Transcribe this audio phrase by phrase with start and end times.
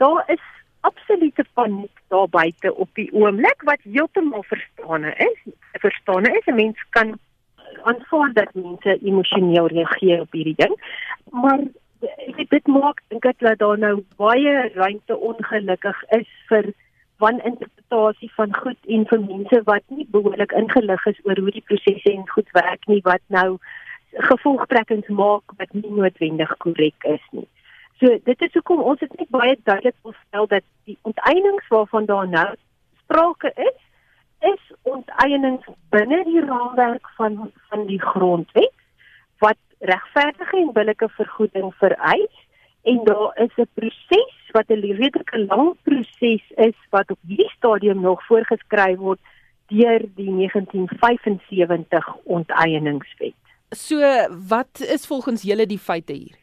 [0.00, 0.44] daar is
[0.80, 5.52] absolute paniek daar buite op die oomblik wat heeltemal verstaane is.
[5.84, 7.18] Verstaane is 'n mens kan
[7.82, 10.74] aanvaar dat mense emosioneel reageer op hierdie ding.
[11.30, 11.60] Maar
[12.40, 16.72] ek dit maak dink ek dat daar nou baie ruimte ongelukkig is vir
[17.20, 21.66] wan interpretasie van goed en vir mense wat nie behoorlik ingelig is oor hoe die
[21.68, 23.58] prosesse en goed werk nie wat nou
[24.12, 27.48] gevolgtrekkings maak wat nie noodwendig korrek is nie.
[28.00, 32.06] So dit is hoekom ons dit net baie duidelik wil stel dat die onteiening waarvan
[32.08, 32.48] daar nou
[33.02, 33.78] sprake is,
[34.52, 35.58] is onteiening
[35.92, 38.72] binne die raamwerk van van die grondwet
[39.44, 39.60] wat
[39.92, 42.40] regverdige en billike vergoeding vereis
[42.88, 48.00] en daar is 'n proses wat 'n redelike lang proses is wat op hierdie stadium
[48.00, 49.20] nog voorgeskryf word
[49.66, 53.36] deur die 1975 onteieningswet.
[53.70, 53.98] So
[54.48, 56.39] wat is volgens julle die feite hier?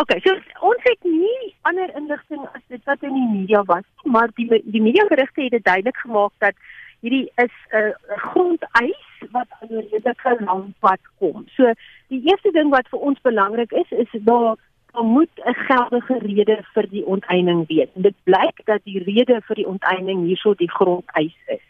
[0.00, 0.32] OK, so
[0.64, 4.80] ons het nie ander inligting as dit wat in die media was, maar die die
[4.80, 6.56] media gerugte het dit duidelik gemaak dat
[7.04, 11.44] hierdie is 'n uh, grondeis wat aan 'n redelike lang pad kom.
[11.56, 11.72] So
[12.08, 14.56] die eerste ding wat vir ons belangrik is is daar
[14.92, 17.88] daar moet 'n geldige rede vir die onteiening wees.
[17.94, 21.66] En dit blyk dat die rede vir die onteiening hierso die grondeis is.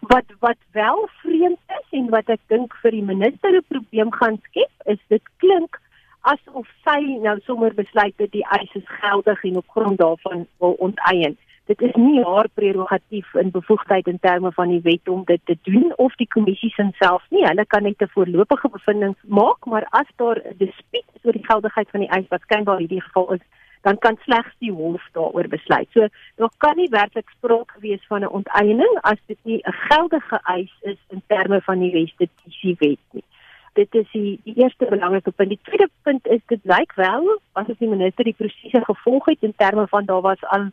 [0.00, 4.38] Wat wat wel vreemd is en wat ek dink vir die minister 'n probleem gaan
[4.48, 5.79] skep, is dit klink
[6.20, 10.72] asof sy nou sommer besluit dat die eis is geldig en op grond daarvan wil
[10.72, 11.38] onteien
[11.70, 15.56] dit is nie haar prerogatief in bevoegdheid in terme van die wet om dit te
[15.68, 17.44] doen of die kommissie self nie.
[17.46, 21.50] Hulle kan net 'n voorlopige bevinding maak, maar as daar 'n dispuut is oor die
[21.50, 23.44] geldigheid van die eis wat skynbaar hierdie geval is,
[23.82, 25.88] dan kan slegs die hof daaroor besluit.
[25.92, 30.40] So daar kan nie werklik sprake wees van 'n onteiening as dit nie 'n geldige
[30.42, 33.24] eis is in terme van die restitusiewet nie.
[33.72, 35.48] Dit is die, die eerste belangrike punt.
[35.48, 39.54] Die tweede punt is dit lyk wel asof die minister die prosesse gevolg het in
[39.56, 40.70] terme van daar was al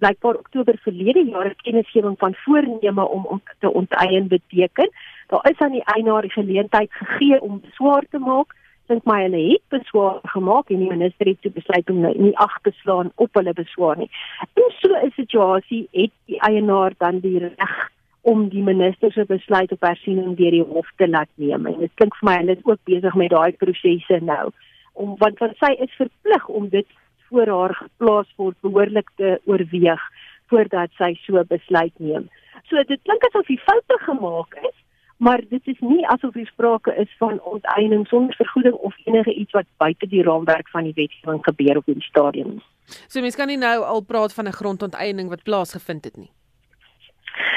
[0.00, 4.90] blykbaar Oktober verlede jaar 'n kennisgewing van voorneme om om te onteien beteken.
[5.26, 8.54] Daar is aan die eienaar die geleentheid gegee om beswaar te maak.
[8.86, 12.36] Dink my hulle het beswaar gemaak en die minister het toe besluit om nou nie
[12.36, 14.10] ag te slaan op hulle beswaar nie.
[14.54, 17.90] In so 'n situasie het die eienaar dan die reg
[18.22, 21.66] om die minister se besluit op hersiening deur die hof te laat neem.
[21.66, 24.50] En dit klink vir my hulle is ook besig met daai prosesse nou.
[24.92, 26.86] Om want want sy is verplig om dit
[27.30, 30.02] voor haar geplaas word behoorlik te oorweeg
[30.50, 32.28] voordat sy so besluit neem.
[32.68, 34.76] So dit klink asof die foute gemaak is,
[35.16, 39.56] maar dit is nie asof hier sprake is van onteiening sonder vergoeding of enige iets
[39.56, 42.58] wat buite die raamwerk van die wetgewing gebeur op die stadium.
[43.06, 46.30] So mens kan nie nou al praat van 'n grondonteeneming wat plaasgevind het nie.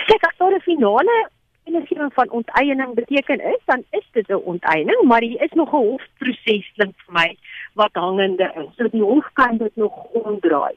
[0.07, 1.29] Kyk, as daar 'n finale
[1.65, 5.85] inisiatief van onteiening beteken is, dan is dit 'n onteiening, maar hier is nog 'n
[5.89, 7.37] hofproses dink vir my
[7.73, 8.75] wat hangende is.
[8.75, 10.75] So die hof kan dit nog omdraai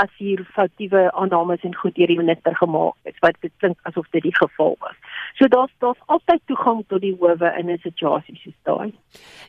[0.00, 4.06] as hier foutiewe aannames en goed deur die minister gemaak is wat dit klink asof
[4.14, 4.96] dit die geval was.
[5.38, 8.92] So daar's daar's altyd toegang tot die howe in 'n situasie soos daai.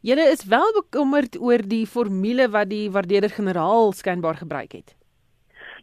[0.02, 4.96] Julle is wel bekommerd oor die formule wat die waardeerder generaal skynbaar gebruik het.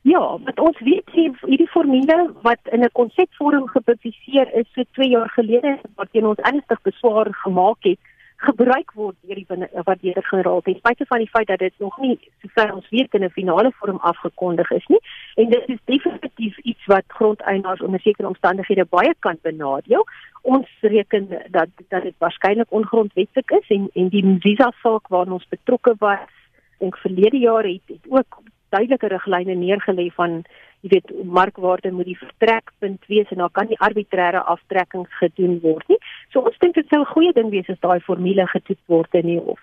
[0.03, 5.09] Ja, wat ons weet hier hierdie formule wat in 'n konsepvorm gepubliseer is so 2
[5.09, 7.99] jaar gelede wat teen ons ernstig beswaar gemaak het,
[8.41, 12.17] gebruik word deur die waardeerder generaal ten spyte van die feit dat dit nog nie
[12.41, 15.01] sover ons weet in 'n finale vorm afgekondig is nie
[15.35, 20.07] en dit is definitief iets wat grondeienaars onder sekere omstandighede baie kan benadeel.
[20.43, 25.49] Ons reken dat dat dit waarskynlik ongrondwettig is en en die visa saak waarna ons
[25.49, 26.29] betrokke was,
[26.79, 28.41] ek verlede jaar het, het ook
[28.75, 30.43] duidelike riglyne neergelê van
[30.83, 35.89] jy weet markwaarde moet die vertrekpunt wees en daar kan nie arbitreëre aftrekkings gedoen word
[35.93, 35.99] nie.
[36.33, 39.27] So ons dink dit sou 'n goeie ding wees as daai formule getoets word in
[39.27, 39.61] die hof.